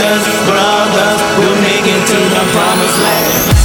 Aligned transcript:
sisters, 0.00 0.48
brothers, 0.48 1.20
we'll 1.38 1.60
make 1.60 1.84
it 1.84 2.06
to 2.06 2.16
the 2.16 2.52
promised 2.52 3.02
land. 3.02 3.59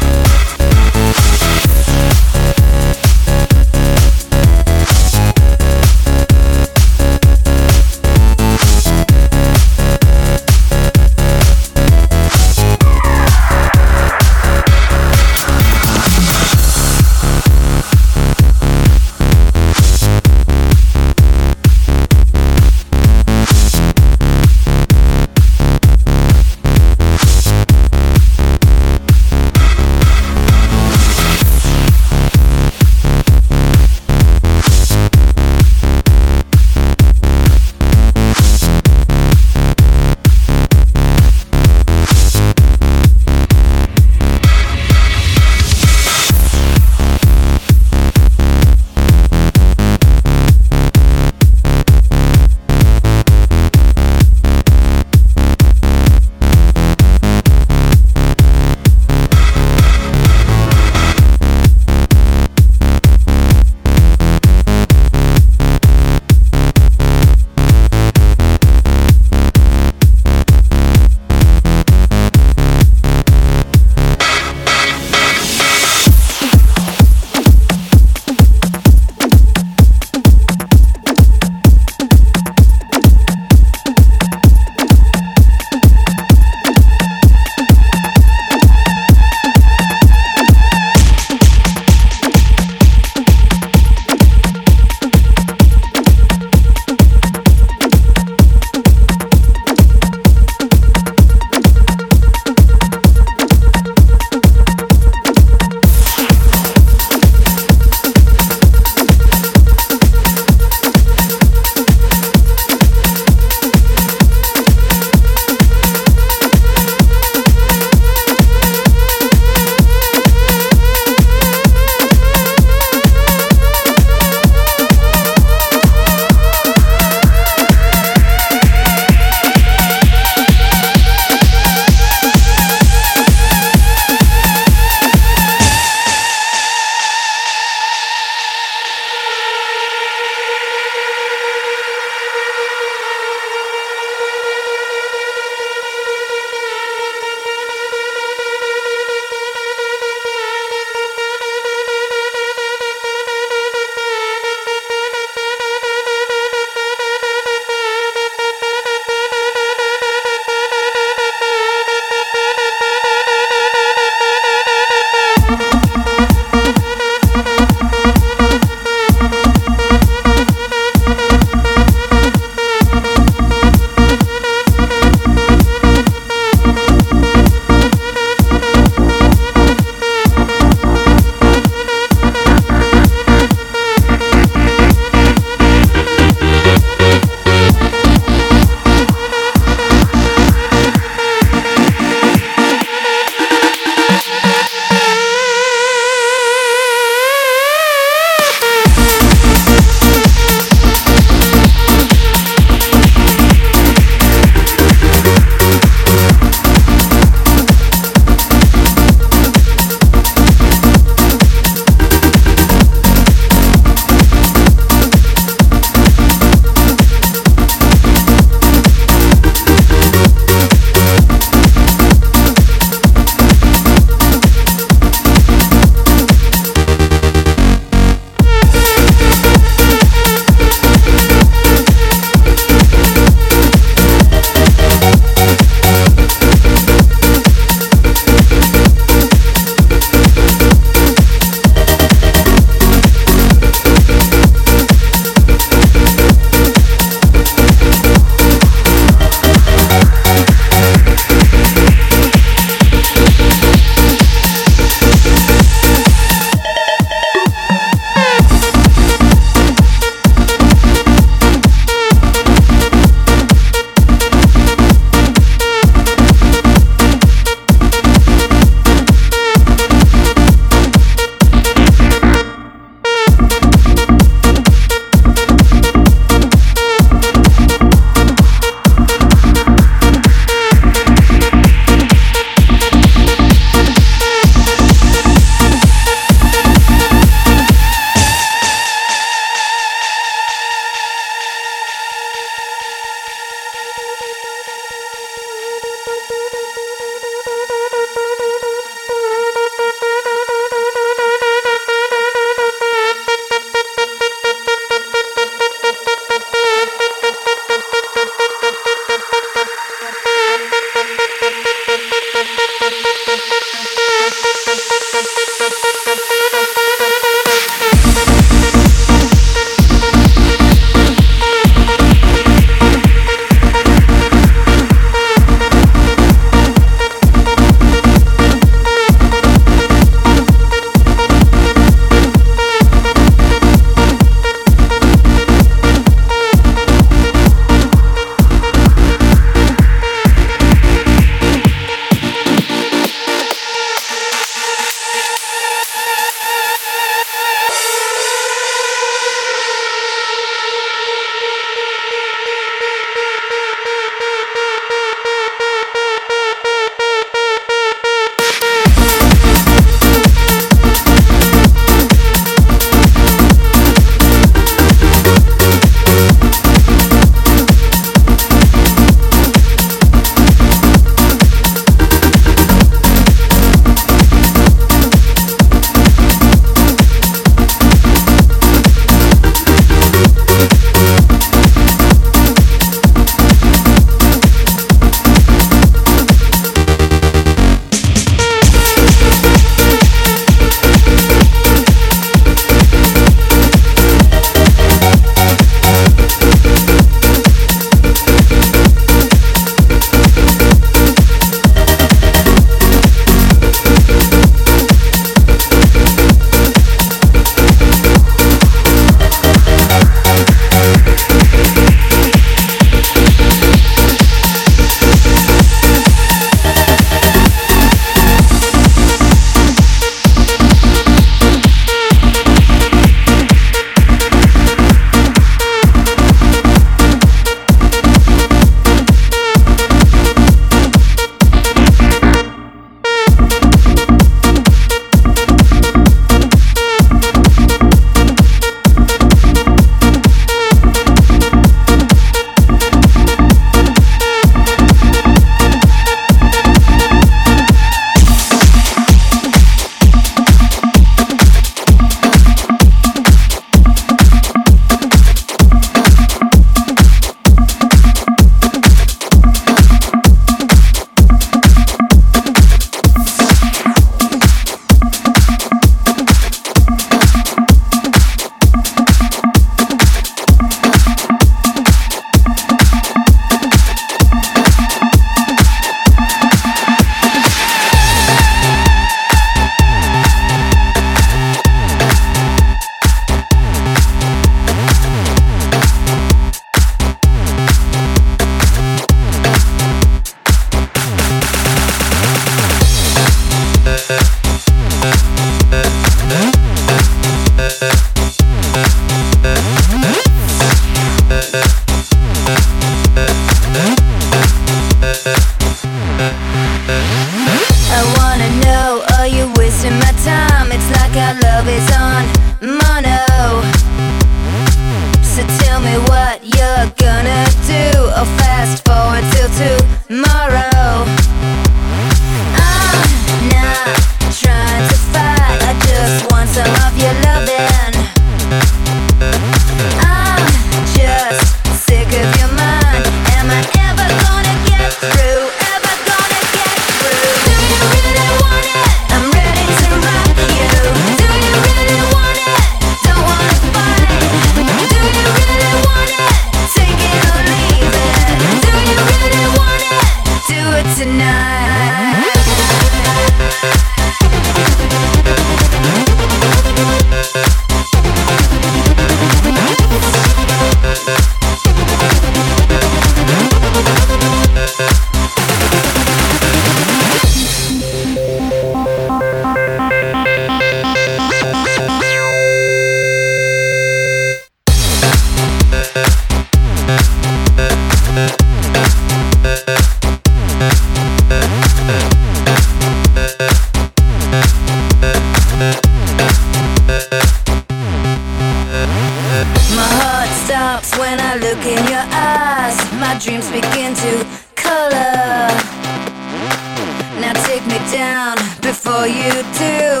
take 597.62 597.80
me 597.80 597.92
down 597.92 598.36
before 598.60 599.06
you 599.06 599.30
do. 599.58 600.00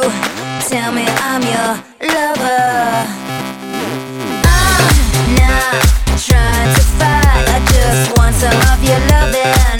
Tell 0.68 0.92
me 0.92 1.04
I'm 1.06 1.42
your 1.42 1.84
lover. 2.00 3.06
I'm 4.44 5.34
not 5.34 5.82
trying 6.18 6.74
to 6.74 6.82
fight. 6.98 7.46
I 7.48 7.60
just 7.72 8.18
want 8.18 8.34
some 8.34 8.60
of 8.72 8.82
your 8.84 8.98
loving. 9.10 9.71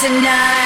tonight. 0.00 0.59